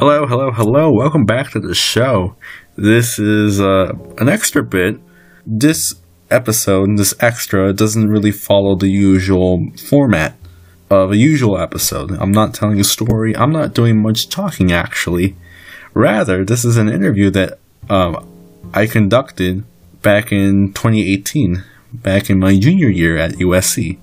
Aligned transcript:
Hello, 0.00 0.28
hello, 0.28 0.52
hello. 0.52 0.92
Welcome 0.92 1.24
back 1.24 1.50
to 1.50 1.58
the 1.58 1.74
show. 1.74 2.36
This 2.76 3.18
is 3.18 3.60
uh, 3.60 3.94
an 4.18 4.28
extra 4.28 4.62
bit. 4.62 5.00
This 5.44 5.96
episode, 6.30 6.96
this 6.96 7.14
extra, 7.18 7.72
doesn't 7.72 8.08
really 8.08 8.30
follow 8.30 8.76
the 8.76 8.86
usual 8.86 9.66
format 9.88 10.36
of 10.88 11.10
a 11.10 11.16
usual 11.16 11.58
episode. 11.58 12.12
I'm 12.12 12.30
not 12.30 12.54
telling 12.54 12.78
a 12.78 12.84
story. 12.84 13.36
I'm 13.36 13.50
not 13.50 13.74
doing 13.74 14.00
much 14.00 14.28
talking, 14.28 14.70
actually. 14.70 15.34
Rather, 15.94 16.44
this 16.44 16.64
is 16.64 16.76
an 16.76 16.88
interview 16.88 17.28
that 17.30 17.58
um, 17.90 18.24
I 18.72 18.86
conducted 18.86 19.64
back 20.02 20.30
in 20.30 20.74
2018, 20.74 21.64
back 21.92 22.30
in 22.30 22.38
my 22.38 22.56
junior 22.56 22.88
year 22.88 23.16
at 23.16 23.32
USC. 23.32 23.98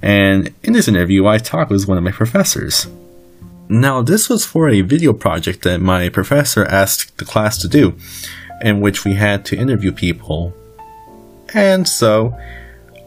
And 0.00 0.54
in 0.62 0.72
this 0.72 0.88
interview, 0.88 1.26
I 1.26 1.36
talked 1.36 1.70
with 1.70 1.86
one 1.86 1.98
of 1.98 2.04
my 2.04 2.12
professors. 2.12 2.86
Now, 3.68 4.00
this 4.00 4.28
was 4.28 4.44
for 4.44 4.68
a 4.68 4.80
video 4.82 5.12
project 5.12 5.62
that 5.62 5.80
my 5.80 6.08
professor 6.08 6.64
asked 6.64 7.18
the 7.18 7.24
class 7.24 7.58
to 7.58 7.68
do, 7.68 7.96
in 8.62 8.80
which 8.80 9.04
we 9.04 9.14
had 9.14 9.44
to 9.46 9.56
interview 9.56 9.90
people. 9.90 10.54
And 11.52 11.88
so, 11.88 12.38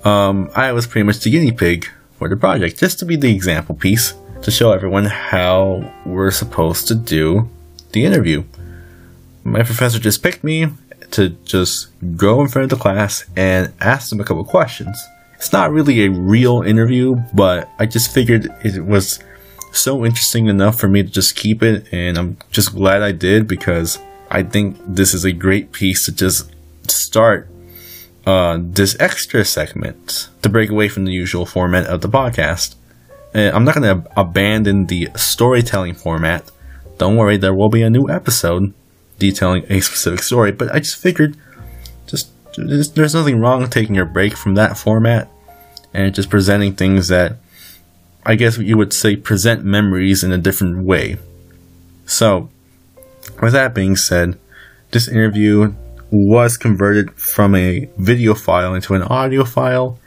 um, 0.04 0.50
I 0.56 0.74
was 0.74 0.86
pretty 0.86 1.06
much 1.06 1.20
the 1.20 1.32
guinea 1.32 1.54
pig 1.54 1.88
for 2.18 2.28
the 2.28 2.36
project, 2.36 2.78
just 2.78 3.00
to 3.00 3.06
be 3.06 3.16
the 3.16 3.34
example 3.34 3.76
piece, 3.76 4.14
to 4.42 4.52
show 4.52 4.74
everyone 4.74 5.06
how 5.06 5.94
we're 6.06 6.32
supposed 6.32 6.88
to 6.90 6.96
do 6.96 7.50
the 7.94 8.04
interview. 8.04 8.44
My 9.46 9.64
professor 9.64 10.00
just 10.00 10.22
picked 10.22 10.44
me 10.44 10.68
to 11.12 11.30
just 11.46 11.88
go 12.18 12.42
in 12.42 12.50
front 12.50 12.66
of 12.66 12.78
the 12.78 12.82
class 12.82 13.26
and 13.36 13.72
ask 13.80 14.10
them 14.10 14.20
a 14.20 14.26
couple 14.26 14.44
questions. 14.44 15.02
It's 15.36 15.54
not 15.54 15.72
really 15.72 16.04
a 16.04 16.12
real 16.12 16.62
interview, 16.62 17.16
but 17.34 17.70
I 17.80 17.86
just 17.86 18.14
figured 18.14 18.54
it 18.64 18.86
was 18.86 19.20
so 19.72 20.06
interesting 20.06 20.48
enough 20.48 20.80
for 20.80 20.88
me 20.88 21.04
to 21.04 21.10
just 21.10 21.36
keep 21.36 21.62
it, 21.64 21.88
and 21.92 22.18
I'm 22.18 22.38
just 22.52 22.74
glad 22.74 23.02
I 23.02 23.12
did 23.12 23.48
because 23.48 24.00
I 24.30 24.44
think 24.44 24.78
this 24.86 25.14
is 25.14 25.26
a 25.26 25.32
great 25.32 25.72
piece 25.72 26.06
to 26.06 26.12
just 26.12 26.52
start 26.88 27.50
uh, 28.26 28.60
this 28.62 28.96
extra 29.00 29.44
segment 29.46 30.30
to 30.42 30.50
break 30.50 30.70
away 30.70 30.88
from 30.88 31.06
the 31.06 31.12
usual 31.12 31.46
format 31.46 31.88
of 31.88 32.02
the 32.02 32.10
podcast. 32.10 32.76
And 33.34 33.56
I'm 33.56 33.64
not 33.64 33.76
going 33.76 34.04
to 34.04 34.20
abandon 34.20 34.88
the 34.88 35.10
storytelling 35.16 35.96
format. 35.96 36.50
Don't 36.98 37.16
worry, 37.16 37.38
there 37.38 37.54
will 37.54 37.70
be 37.70 37.82
a 37.82 37.90
new 37.90 38.10
episode 38.10 38.74
detailing 39.18 39.66
a 39.70 39.80
specific 39.82 40.24
story, 40.24 40.52
but 40.52 40.74
I 40.74 40.80
just 40.80 40.98
figured 40.98 41.38
just 42.08 42.32
there's 42.56 43.14
nothing 43.14 43.40
wrong 43.40 43.70
taking 43.70 43.98
a 43.98 44.06
break 44.06 44.36
from 44.36 44.56
that 44.56 44.78
format 44.78 45.30
and 45.94 46.14
just 46.14 46.30
presenting 46.30 46.76
things 46.76 47.08
that 47.08 47.38
I 48.30 48.36
guess 48.36 48.60
you 48.60 48.78
would 48.78 48.94
say 48.94 49.16
present 49.16 49.66
memories 49.66 50.24
in 50.24 50.32
a 50.32 50.38
different 50.38 50.86
way. 50.86 51.18
So, 52.06 52.52
with 53.42 53.54
that 53.54 53.74
being 53.74 53.96
said, 53.96 54.38
this 54.92 55.08
interview 55.08 55.74
was 56.12 56.56
converted 56.56 57.10
from 57.14 57.56
a 57.56 57.90
video 57.98 58.36
file 58.36 58.76
into 58.76 58.94
an 58.94 59.02
audio 59.02 59.46
file, 59.46 59.98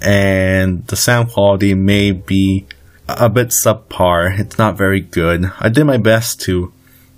and 0.00 0.86
the 0.86 0.96
sound 0.96 1.32
quality 1.32 1.74
may 1.74 2.12
be 2.12 2.64
a 3.10 3.28
bit 3.28 3.48
subpar. 3.48 4.38
It's 4.38 4.56
not 4.56 4.78
very 4.78 5.00
good. 5.00 5.52
I 5.60 5.68
did 5.68 5.84
my 5.84 5.98
best 5.98 6.40
to 6.46 6.72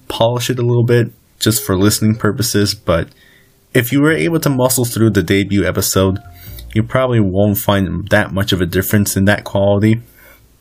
polish 0.08 0.50
it 0.50 0.58
a 0.58 0.66
little 0.66 0.82
bit 0.82 1.12
just 1.38 1.64
for 1.64 1.76
listening 1.76 2.16
purposes, 2.16 2.74
but 2.74 3.10
if 3.74 3.92
you 3.92 4.00
were 4.00 4.10
able 4.10 4.40
to 4.40 4.50
muscle 4.50 4.86
through 4.86 5.10
the 5.10 5.22
debut 5.22 5.64
episode, 5.64 6.18
you 6.74 6.82
probably 6.82 7.20
won't 7.20 7.58
find 7.58 8.08
that 8.08 8.32
much 8.32 8.50
of 8.50 8.60
a 8.60 8.66
difference 8.66 9.16
in 9.16 9.26
that 9.26 9.44
quality. 9.44 10.02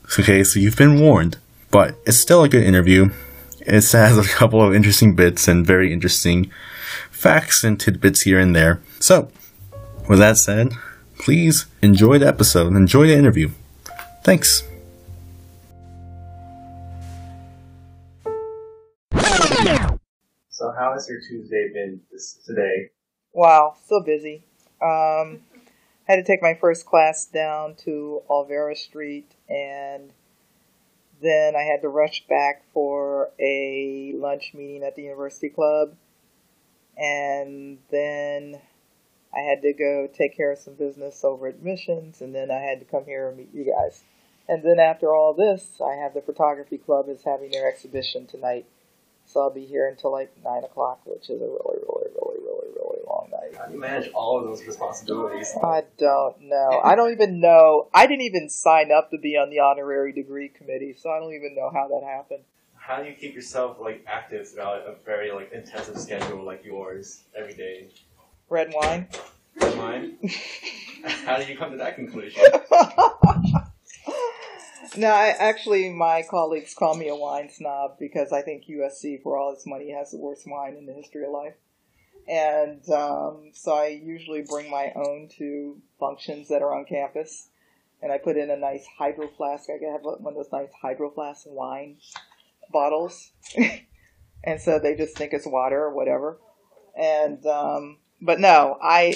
Okay, 0.05 0.43
so 0.43 0.59
you've 0.59 0.77
been 0.77 1.01
warned, 1.01 1.37
but 1.71 1.95
it's 2.05 2.17
still 2.17 2.43
a 2.43 2.49
good 2.49 2.63
interview. 2.63 3.09
It 3.59 3.91
has 3.91 4.17
a 4.17 4.23
couple 4.23 4.61
of 4.61 4.73
interesting 4.73 5.15
bits 5.15 5.47
and 5.47 5.65
very 5.65 5.91
interesting 5.91 6.51
facts 7.11 7.63
and 7.63 7.79
tidbits 7.79 8.21
here 8.21 8.39
and 8.39 8.55
there. 8.55 8.81
So, 8.99 9.31
with 10.07 10.19
that 10.19 10.37
said, 10.37 10.73
please 11.17 11.65
enjoy 11.81 12.19
the 12.19 12.27
episode, 12.27 12.75
enjoy 12.75 13.07
the 13.07 13.17
interview. 13.17 13.49
Thanks. 14.23 14.63
So, 20.49 20.71
how 20.77 20.93
has 20.93 21.09
your 21.09 21.19
Tuesday 21.19 21.71
been 21.73 21.99
this 22.11 22.39
today? 22.45 22.91
Wow, 23.33 23.75
so 23.87 24.01
busy. 24.05 24.43
Um, 24.81 25.41
had 26.05 26.17
to 26.17 26.23
take 26.23 26.41
my 26.41 26.53
first 26.53 26.85
class 26.85 27.25
down 27.25 27.75
to 27.85 28.21
Olvera 28.29 28.77
Street, 28.77 29.31
and 29.49 30.11
then 31.21 31.55
I 31.55 31.63
had 31.63 31.81
to 31.81 31.89
rush 31.89 32.25
back 32.27 32.63
for 32.73 33.31
a 33.39 34.13
lunch 34.15 34.53
meeting 34.53 34.83
at 34.83 34.95
the 34.95 35.03
University 35.03 35.49
Club, 35.49 35.95
and 36.97 37.79
then 37.89 38.61
I 39.35 39.39
had 39.39 39.61
to 39.63 39.73
go 39.73 40.07
take 40.13 40.37
care 40.37 40.51
of 40.51 40.59
some 40.59 40.75
business 40.75 41.23
over 41.23 41.47
admissions, 41.47 42.21
and 42.21 42.33
then 42.33 42.51
I 42.51 42.59
had 42.59 42.79
to 42.79 42.85
come 42.85 43.05
here 43.05 43.27
and 43.27 43.37
meet 43.37 43.53
you 43.53 43.65
guys. 43.65 44.03
And 44.47 44.63
then 44.63 44.79
after 44.79 45.13
all 45.13 45.33
this, 45.33 45.81
I 45.83 45.95
have 45.95 46.13
the 46.13 46.21
photography 46.21 46.77
club 46.77 47.09
is 47.09 47.23
having 47.23 47.51
their 47.51 47.67
exhibition 47.67 48.27
tonight, 48.27 48.65
so 49.25 49.41
I'll 49.41 49.49
be 49.49 49.65
here 49.65 49.87
until 49.87 50.11
like 50.11 50.31
nine 50.43 50.63
o'clock, 50.63 51.01
which 51.05 51.29
is 51.29 51.41
a 51.41 51.45
really, 51.45 51.79
really. 51.81 52.04
How 53.57 53.65
do 53.65 53.73
you 53.73 53.79
manage 53.79 54.11
all 54.13 54.39
of 54.39 54.45
those 54.45 54.65
responsibilities? 54.65 55.53
I 55.63 55.83
don't 55.97 56.41
know. 56.41 56.81
I 56.83 56.95
don't 56.95 57.11
even 57.11 57.39
know. 57.39 57.87
I 57.93 58.07
didn't 58.07 58.23
even 58.23 58.49
sign 58.49 58.91
up 58.91 59.11
to 59.11 59.17
be 59.17 59.37
on 59.37 59.49
the 59.49 59.59
honorary 59.59 60.13
degree 60.13 60.49
committee, 60.49 60.95
so 60.97 61.09
I 61.09 61.19
don't 61.19 61.33
even 61.33 61.55
know 61.55 61.69
how 61.73 61.87
that 61.87 62.03
happened. 62.05 62.43
How 62.75 63.01
do 63.01 63.09
you 63.09 63.15
keep 63.15 63.33
yourself 63.33 63.77
like 63.79 64.03
active 64.07 64.47
throughout 64.47 64.87
a 64.87 64.95
very 65.05 65.31
like 65.31 65.51
intensive 65.51 65.97
schedule 65.97 66.43
like 66.43 66.63
yours 66.63 67.23
every 67.35 67.53
day? 67.53 67.87
Red 68.49 68.71
wine. 68.73 69.07
Mine. 69.77 70.17
How 71.25 71.37
do 71.37 71.45
you 71.45 71.57
come 71.57 71.71
to 71.71 71.77
that 71.77 71.95
conclusion? 71.95 72.41
no, 74.97 75.07
I, 75.07 75.35
actually, 75.39 75.89
my 75.89 76.23
colleagues 76.29 76.73
call 76.73 76.95
me 76.95 77.09
a 77.09 77.15
wine 77.15 77.49
snob 77.49 77.97
because 77.99 78.31
I 78.31 78.41
think 78.41 78.65
USC, 78.65 79.21
for 79.21 79.37
all 79.37 79.53
its 79.53 79.65
money, 79.65 79.91
has 79.91 80.11
the 80.11 80.17
worst 80.17 80.47
wine 80.47 80.75
in 80.75 80.85
the 80.85 80.93
history 80.93 81.25
of 81.25 81.31
life. 81.31 81.55
And 82.27 82.87
um, 82.89 83.51
so 83.53 83.75
I 83.75 83.87
usually 83.87 84.41
bring 84.41 84.69
my 84.69 84.91
own 84.95 85.29
to 85.37 85.81
functions 85.99 86.47
that 86.49 86.61
are 86.61 86.73
on 86.73 86.85
campus. 86.85 87.49
And 88.01 88.11
I 88.11 88.17
put 88.17 88.37
in 88.37 88.49
a 88.49 88.57
nice 88.57 88.85
hydro 88.97 89.29
flask. 89.37 89.69
I 89.69 89.73
have 89.91 90.01
one 90.01 90.25
of 90.25 90.35
those 90.35 90.51
nice 90.51 90.69
hydro 90.81 91.11
flask 91.11 91.43
wine 91.45 91.97
bottles. 92.71 93.31
and 94.43 94.59
so 94.59 94.79
they 94.79 94.95
just 94.95 95.17
think 95.17 95.33
it's 95.33 95.45
water 95.45 95.83
or 95.83 95.93
whatever. 95.93 96.39
And, 96.97 97.45
um, 97.45 97.97
but 98.21 98.39
no, 98.39 98.77
I. 98.81 99.15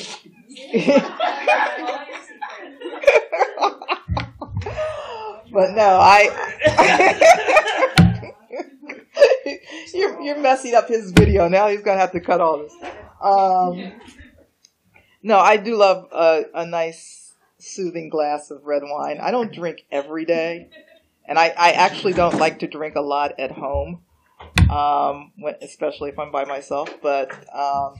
but 5.51 5.71
no, 5.71 5.99
I. 6.01 6.65
you're, 9.93 10.21
you're 10.21 10.39
messing 10.39 10.75
up 10.75 10.87
his 10.87 11.11
video. 11.11 11.47
Now 11.47 11.67
he's 11.67 11.81
to 11.81 12.01
have 12.01 12.11
to 12.11 12.19
cut 12.19 12.41
all 12.41 12.59
this. 12.59 12.73
Um, 13.21 13.93
no, 15.21 15.37
I 15.37 15.57
do 15.57 15.75
love 15.75 16.07
a, 16.11 16.43
a 16.53 16.65
nice, 16.65 17.33
soothing 17.57 18.09
glass 18.09 18.51
of 18.51 18.63
red 18.63 18.83
wine. 18.83 19.19
I 19.21 19.31
don't 19.31 19.53
drink 19.53 19.85
every 19.91 20.25
day, 20.25 20.69
and 21.25 21.37
I, 21.37 21.53
I 21.57 21.71
actually 21.71 22.13
don't 22.13 22.37
like 22.37 22.59
to 22.59 22.67
drink 22.67 22.95
a 22.95 23.01
lot 23.01 23.39
at 23.39 23.51
home, 23.51 24.01
um, 24.69 25.31
when, 25.37 25.55
especially 25.61 26.09
if 26.09 26.19
I'm 26.19 26.31
by 26.31 26.45
myself. 26.45 26.89
But 27.01 27.31
um, 27.53 27.95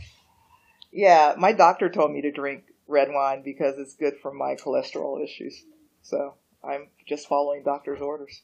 yeah, 0.92 1.36
my 1.38 1.52
doctor 1.52 1.90
told 1.90 2.12
me 2.12 2.22
to 2.22 2.32
drink 2.32 2.64
red 2.88 3.10
wine 3.12 3.44
because 3.44 3.78
it's 3.78 3.96
good 3.96 4.14
for 4.22 4.34
my 4.34 4.56
cholesterol 4.56 5.24
issues. 5.24 5.64
So 6.02 6.36
I'm 6.64 6.88
just 7.08 7.28
following 7.28 7.64
doctor's 7.64 8.02
orders. 8.02 8.42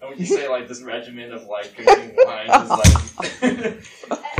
And 0.00 0.10
would 0.10 0.18
you 0.18 0.26
say 0.26 0.48
like 0.48 0.68
this 0.68 0.82
regimen 0.82 1.32
of 1.32 1.44
like 1.46 1.74
drinking 1.74 2.16
wine 2.24 2.50
is 2.50 2.70
like? 2.70 4.20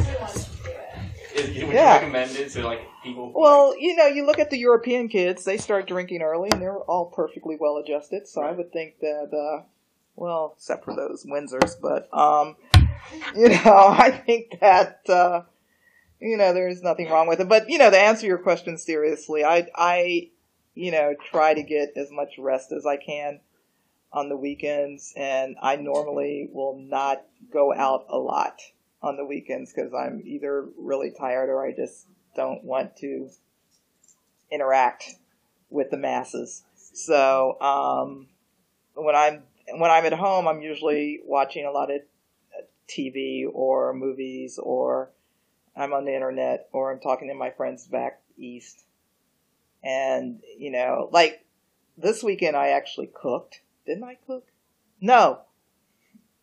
Would 1.63 1.67
you 1.69 1.73
Yeah. 1.73 1.95
recommend 1.95 2.37
it 2.37 2.51
to 2.53 2.63
like 2.63 2.81
people? 3.03 3.33
Well, 3.35 3.75
you 3.79 3.97
know, 3.97 4.07
you 4.07 4.27
look 4.27 4.39
at 4.39 4.51
the 4.51 4.59
European 4.59 5.09
kids; 5.09 5.45
they 5.45 5.57
start 5.57 5.87
drinking 5.87 6.23
early, 6.23 6.51
and 6.51 6.61
they're 6.61 6.79
all 6.79 7.07
perfectly 7.07 7.57
well 7.59 7.77
adjusted. 7.79 8.27
So 8.29 8.43
I 8.43 8.53
would 8.53 8.73
think 8.73 8.99
that, 9.01 9.31
uh, 9.33 9.65
well, 10.17 10.55
except 10.57 10.85
for 10.85 10.95
those 10.95 11.25
Windsors, 11.25 11.75
but 11.81 12.09
um, 12.17 12.57
you 13.37 13.49
know, 13.49 13.61
I 13.65 14.11
think 14.11 14.61
that 14.61 15.01
uh, 15.09 15.43
you 16.21 16.37
know 16.37 16.53
there's 16.53 16.83
nothing 16.83 17.09
wrong 17.11 17.29
with 17.29 17.41
it. 17.41 17.49
But 17.49 17.69
you 17.71 17.79
know, 17.79 17.91
to 17.91 17.99
answer 17.99 18.27
your 18.27 18.39
question 18.39 18.79
seriously, 18.79 19.45
I 19.45 19.69
I 19.75 20.31
you 20.75 20.91
know 20.91 21.15
try 21.31 21.55
to 21.55 21.63
get 21.63 21.93
as 21.97 22.11
much 22.11 22.39
rest 22.39 22.73
as 22.73 22.87
I 22.87 22.97
can 22.97 23.41
on 24.13 24.29
the 24.29 24.37
weekends, 24.37 25.13
and 25.17 25.57
I 25.63 25.77
normally 25.77 26.49
will 26.53 26.79
not 26.79 27.25
go 27.53 27.75
out 27.75 28.07
a 28.09 28.19
lot 28.19 28.61
on 29.05 29.17
the 29.17 29.25
weekends 29.25 29.73
because 29.73 29.93
I'm 29.93 30.23
either 30.25 30.67
really 30.79 31.11
tired 31.11 31.51
or 31.51 31.65
I 31.65 31.73
just 31.73 32.07
don't 32.35 32.65
want 32.65 32.97
to 32.99 33.29
interact 34.51 35.05
with 35.71 35.91
the 35.91 35.97
masses. 35.97 36.65
So 36.75 37.61
um, 37.61 38.29
when 38.95 39.15
I'm 39.15 39.43
when 39.77 39.91
I'm 39.91 40.05
at 40.05 40.13
home, 40.13 40.47
I'm 40.47 40.63
usually 40.63 41.21
watching 41.25 41.67
a 41.67 41.71
lot 41.71 41.91
of 41.91 42.01
TV 42.89 43.45
or 43.53 43.95
movies 43.95 44.59
or 44.63 45.11
I'm 45.77 45.93
on 45.93 46.05
the 46.05 46.15
internet 46.15 46.69
or 46.73 46.93
I'm 46.93 47.01
talking 47.01 47.29
to 47.29 47.35
my 47.35 47.51
friends 47.51 47.87
back 47.87 48.21
east. 48.37 48.85
And, 49.83 50.41
you 50.57 50.71
know, 50.71 51.09
like 51.13 51.45
this 51.97 52.23
weekend 52.23 52.57
I 52.57 52.69
actually 52.69 53.11
cooked. 53.13 53.61
Didn't 53.87 54.05
I 54.05 54.17
cook? 54.27 54.47
No. 55.01 55.41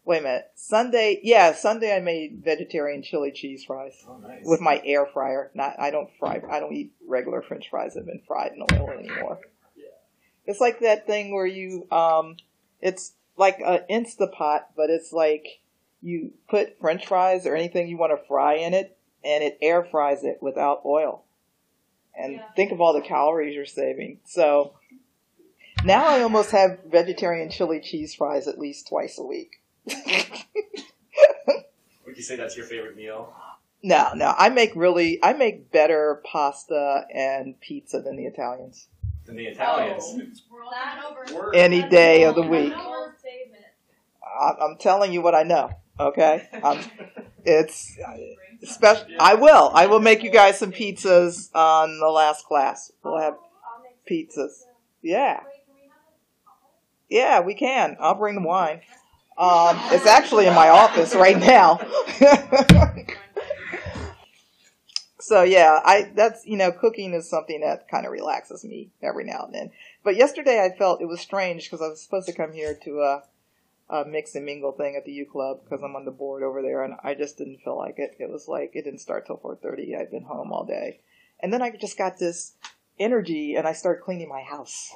Wait 0.04 0.20
a 0.20 0.22
minute. 0.24 0.52
Sunday, 0.56 1.20
yeah, 1.24 1.54
Sunday 1.54 1.96
I 1.96 2.00
made 2.00 2.42
vegetarian 2.44 3.04
chili 3.04 3.32
cheese 3.32 3.64
fries 3.64 3.94
Oh, 4.08 4.18
nice. 4.18 4.42
with 4.44 4.60
my 4.60 4.82
air 4.84 5.06
fryer. 5.06 5.52
Not, 5.54 5.80
I 5.80 5.92
don't 5.92 6.10
fry, 6.18 6.42
I 6.50 6.60
don't 6.60 6.74
eat 6.74 6.92
regular 7.08 7.42
french 7.42 7.70
fries 7.70 7.94
that 7.94 8.00
have 8.02 8.08
been 8.08 8.22
fried 8.28 8.54
in 8.54 8.62
oil 8.64 8.90
anymore. 8.98 9.40
Yeah. 9.76 9.86
It's 10.46 10.60
like 10.60 10.80
that 10.80 11.06
thing 11.06 11.34
where 11.34 11.46
you, 11.46 11.88
um, 11.92 12.38
it's 12.82 13.14
like 13.38 13.60
an 13.60 13.82
Instapot, 13.90 14.64
but 14.76 14.90
it's 14.90 15.14
like 15.14 15.60
you 16.02 16.34
put 16.50 16.80
french 16.80 17.06
fries 17.06 17.46
or 17.46 17.56
anything 17.56 17.88
you 17.88 17.98
want 17.98 18.12
to 18.20 18.28
fry 18.28 18.56
in 18.56 18.74
it 18.74 18.98
and 19.24 19.44
it 19.44 19.60
air 19.62 19.84
fries 19.84 20.24
it 20.24 20.40
without 20.42 20.82
oil. 20.84 21.26
And 22.18 22.34
Yeah. 22.34 22.52
think 22.56 22.72
of 22.72 22.82
all 22.82 22.94
the 22.94 23.02
calories 23.02 23.56
you're 23.56 23.66
saving. 23.66 24.20
So 24.26 24.74
now 25.86 26.08
I 26.08 26.22
almost 26.24 26.52
have 26.52 26.80
vegetarian 26.86 27.52
chili 27.52 27.80
cheese 27.80 28.16
fries 28.16 28.48
at 28.48 28.58
least 28.58 28.88
twice 28.88 29.20
a 29.20 29.24
week. 29.24 29.61
Would 32.06 32.18
you 32.18 32.24
say 32.24 32.36
that's 32.36 32.56
your 32.58 32.66
favorite 32.66 32.96
meal? 32.96 33.34
No, 33.84 34.12
no, 34.14 34.34
I 34.38 34.50
make 34.50 34.76
really, 34.76 35.20
I 35.24 35.34
make 35.34 35.72
better 35.72 36.22
pasta 36.24 37.06
and 37.14 37.60
pizza 37.62 38.00
than 38.02 38.16
the 38.16 38.26
Italians. 38.26 38.88
Than 39.26 39.36
the 39.36 39.46
Italians. 39.48 40.04
Oh, 40.08 40.22
We're 40.52 40.64
all 40.64 40.72
that 40.72 41.04
over. 41.04 41.36
Word. 41.36 41.56
Any 41.56 41.82
day 41.90 42.24
of 42.26 42.36
the 42.36 42.44
week. 42.44 42.74
I'm, 44.40 44.56
I'm 44.62 44.78
telling 44.78 45.14
you 45.14 45.22
what 45.22 45.34
I 45.36 45.44
know. 45.44 45.72
Okay, 46.00 46.48
um, 46.64 46.80
it's 47.46 47.98
special. 48.64 49.06
I 49.20 49.36
will. 49.36 49.72
I 49.74 49.88
will 49.88 50.00
make 50.00 50.22
you 50.24 50.32
guys 50.32 50.60
some 50.60 50.72
pizzas 50.72 51.54
on 51.56 52.00
the 52.00 52.08
last 52.08 52.46
class. 52.46 52.92
We'll 53.04 53.20
have 53.20 53.36
pizzas. 54.10 54.64
Yeah, 55.02 55.40
Wait, 55.44 55.66
can 55.66 55.76
we 55.76 55.82
have 55.82 55.92
it? 57.10 57.16
yeah, 57.16 57.40
we 57.42 57.56
can. 57.56 57.98
I'll 58.00 58.16
bring 58.16 58.36
the 58.36 58.42
wine. 58.48 58.82
Um, 59.38 59.80
it's 59.92 60.06
actually 60.06 60.46
in 60.46 60.54
my 60.54 60.70
office 60.70 61.16
right 61.16 61.40
now. 61.40 61.80
so 65.20 65.44
yeah, 65.44 65.80
I 65.84 66.12
that's 66.14 66.46
you 66.46 66.58
know 66.58 66.72
cooking 66.72 67.14
is 67.14 67.30
something 67.30 67.62
that 67.62 67.88
kind 67.90 68.06
of 68.06 68.12
relaxes 68.12 68.66
me 68.66 68.92
every 69.02 69.24
now 69.24 69.46
and 69.46 69.56
then. 69.56 69.72
But 70.04 70.16
yesterday 70.16 70.62
I 70.64 70.78
felt 70.78 71.02
it 71.02 71.08
was 71.08 71.22
strange 71.22 71.64
because 71.64 71.82
I 71.82 71.88
was 71.88 72.02
supposed 72.02 72.28
to 72.28 72.34
come 72.34 72.52
here 72.52 72.78
to 72.84 73.02
a, 73.02 73.24
a 73.90 74.06
mix 74.06 74.36
and 74.36 74.46
mingle 74.46 74.74
thing 74.74 74.96
at 74.96 75.06
the 75.06 75.14
U 75.14 75.26
Club 75.26 75.62
because 75.64 75.82
I'm 75.82 75.96
on 75.96 76.06
the 76.06 76.12
board 76.12 76.44
over 76.44 76.62
there, 76.62 76.84
and 76.84 76.96
I 77.02 77.14
just 77.14 77.38
didn't 77.38 77.62
feel 77.64 77.78
like 77.78 78.00
it. 78.00 78.18
It 78.20 78.30
was 78.30 78.48
like 78.48 78.72
it 78.76 78.84
didn't 78.84 79.00
start 79.00 79.26
till 79.26 79.38
4:30. 79.38 79.98
I'd 79.98 80.12
been 80.12 80.24
home 80.24 80.52
all 80.52 80.66
day, 80.66 81.00
and 81.40 81.54
then 81.54 81.62
I 81.62 81.72
just 81.72 81.98
got 81.98 82.20
this 82.20 82.54
energy, 83.00 83.56
and 83.56 83.66
I 83.68 83.74
started 83.74 84.04
cleaning 84.04 84.30
my 84.30 84.42
house. 84.42 84.92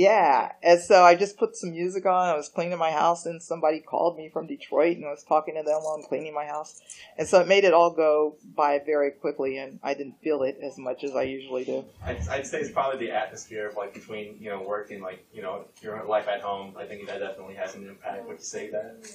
Yeah, 0.00 0.52
and 0.62 0.80
so 0.80 1.04
I 1.04 1.14
just 1.14 1.36
put 1.36 1.54
some 1.56 1.72
music 1.72 2.06
on. 2.06 2.26
I 2.26 2.34
was 2.34 2.48
cleaning 2.48 2.78
my 2.78 2.90
house, 2.90 3.26
and 3.26 3.42
somebody 3.42 3.80
called 3.80 4.16
me 4.16 4.30
from 4.30 4.46
Detroit, 4.46 4.96
and 4.96 5.04
I 5.04 5.10
was 5.10 5.22
talking 5.22 5.56
to 5.56 5.62
them 5.62 5.82
while 5.82 5.94
I'm 5.94 6.04
cleaning 6.04 6.32
my 6.32 6.46
house, 6.46 6.80
and 7.18 7.28
so 7.28 7.38
it 7.42 7.46
made 7.46 7.64
it 7.64 7.74
all 7.74 7.90
go 7.90 8.36
by 8.56 8.78
very 8.78 9.10
quickly, 9.10 9.58
and 9.58 9.78
I 9.82 9.92
didn't 9.92 10.14
feel 10.22 10.42
it 10.42 10.58
as 10.62 10.78
much 10.78 11.04
as 11.04 11.14
I 11.14 11.24
usually 11.24 11.66
do. 11.66 11.84
I'd, 12.02 12.26
I'd 12.28 12.46
say 12.46 12.60
it's 12.60 12.70
probably 12.70 13.06
the 13.06 13.12
atmosphere 13.12 13.68
of 13.68 13.76
like 13.76 13.92
between 13.92 14.38
you 14.40 14.48
know 14.48 14.62
work 14.62 14.90
and 14.90 15.02
like 15.02 15.22
you 15.34 15.42
know 15.42 15.66
your 15.82 16.02
life 16.06 16.28
at 16.28 16.40
home. 16.40 16.76
I 16.78 16.86
think 16.86 17.06
that 17.06 17.18
definitely 17.18 17.56
has 17.56 17.74
an 17.74 17.86
impact. 17.86 18.26
Would 18.26 18.38
you 18.38 18.42
say 18.42 18.70
that? 18.70 19.06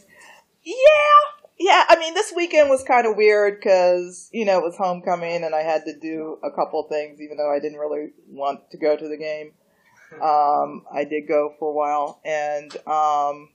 Yeah, 0.63 0.75
yeah. 1.57 1.85
I 1.89 1.97
mean, 1.97 2.13
this 2.13 2.31
weekend 2.35 2.69
was 2.69 2.83
kind 2.83 3.07
of 3.07 3.17
weird 3.17 3.59
because 3.59 4.29
you 4.31 4.45
know 4.45 4.59
it 4.59 4.63
was 4.63 4.77
homecoming, 4.77 5.43
and 5.43 5.55
I 5.55 5.63
had 5.63 5.83
to 5.85 5.97
do 5.97 6.37
a 6.43 6.51
couple 6.51 6.83
things, 6.83 7.19
even 7.21 7.37
though 7.37 7.51
I 7.51 7.59
didn't 7.59 7.79
really 7.79 8.11
want 8.29 8.69
to 8.69 8.77
go 8.77 8.95
to 8.95 9.07
the 9.07 9.17
game. 9.17 9.53
Um, 10.21 10.85
I 10.91 11.03
did 11.03 11.27
go 11.27 11.53
for 11.59 11.69
a 11.69 11.73
while, 11.73 12.21
and 12.23 12.75
um, 12.87 13.49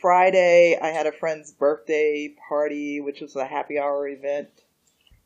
Friday 0.00 0.78
I 0.80 0.88
had 0.88 1.06
a 1.06 1.12
friend's 1.12 1.52
birthday 1.52 2.34
party, 2.48 3.00
which 3.00 3.20
was 3.20 3.36
a 3.36 3.44
happy 3.44 3.78
hour 3.78 4.08
event. 4.08 4.48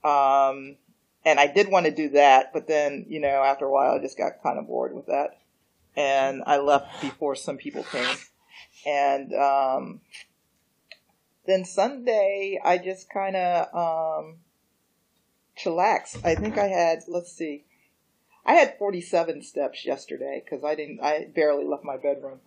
Um, 0.03 0.77
and 1.25 1.41
I 1.41 1.47
did 1.47 1.71
want 1.71 1.87
to 1.87 1.93
do 1.93 2.11
that, 2.11 2.53
but 2.53 2.67
then 2.67 3.07
you 3.09 3.21
know 3.21 3.43
after 3.43 3.65
a 3.65 3.71
while 3.71 3.93
I 3.93 3.99
just 4.01 4.19
got 4.19 4.43
kind 4.43 4.59
of 4.59 4.67
bored 4.67 4.95
with 4.95 5.07
that, 5.07 5.39
and 5.97 6.43
I 6.47 6.59
left 6.59 7.01
before 7.01 7.35
some 7.35 7.57
people 7.57 7.85
came, 7.85 8.17
and 8.87 9.33
um, 9.35 10.01
then 11.47 11.65
Sunday 11.65 12.61
I 12.63 12.79
just 12.79 13.09
kind 13.09 13.37
of 13.37 13.75
um, 13.75 14.37
chillaxed. 15.57 16.25
I 16.25 16.35
think 16.35 16.59
I 16.59 16.67
had 16.67 17.05
let's 17.09 17.33
see, 17.33 17.65
I 18.47 18.55
had 18.55 18.79
47 18.79 19.43
steps 19.43 19.87
yesterday 19.87 20.43
because 20.45 20.65
I 20.65 20.75
didn't 20.75 21.01
I 21.03 21.27
barely 21.35 21.65
left 21.65 21.85
my 21.85 21.97
bedroom, 21.97 22.41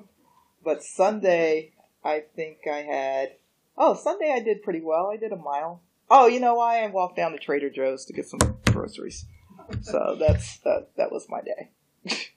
but 0.64 0.84
Sunday 0.84 1.74
I 2.04 2.24
think 2.36 2.60
I 2.72 2.84
had 2.84 3.34
oh 3.78 3.96
Sunday 3.96 4.32
I 4.32 4.40
did 4.40 4.64
pretty 4.64 4.82
well. 4.82 5.10
I 5.12 5.18
did 5.18 5.32
a 5.32 5.38
mile. 5.38 5.82
Oh, 6.10 6.28
you 6.28 6.40
know 6.40 6.56
why? 6.56 6.84
I 6.84 6.88
walked 6.88 7.18
down 7.18 7.34
to 7.34 7.38
Trader 7.38 7.70
Joe's 7.70 8.06
to 8.06 8.14
get 8.14 8.28
some 8.28 8.40
groceries. 8.68 9.26
So 9.82 10.16
that's 10.20 10.60
that. 10.60 10.90
That 10.96 11.12
was 11.12 11.28
my 11.30 11.42
day. 11.42 11.72